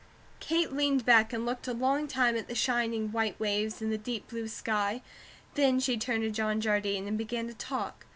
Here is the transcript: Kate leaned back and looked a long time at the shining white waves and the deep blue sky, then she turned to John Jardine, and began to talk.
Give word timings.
Kate 0.39 0.73
leaned 0.73 1.05
back 1.05 1.31
and 1.31 1.45
looked 1.45 1.67
a 1.67 1.75
long 1.75 2.07
time 2.07 2.35
at 2.35 2.47
the 2.47 2.55
shining 2.55 3.11
white 3.11 3.39
waves 3.39 3.83
and 3.83 3.91
the 3.91 3.99
deep 3.99 4.27
blue 4.27 4.47
sky, 4.47 5.03
then 5.53 5.79
she 5.79 5.95
turned 5.95 6.23
to 6.23 6.31
John 6.31 6.59
Jardine, 6.59 7.07
and 7.07 7.19
began 7.19 7.45
to 7.47 7.53
talk. 7.53 8.07